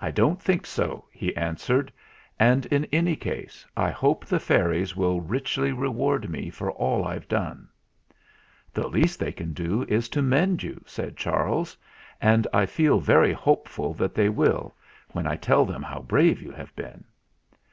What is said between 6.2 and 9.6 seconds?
me for all I've done." "The least they can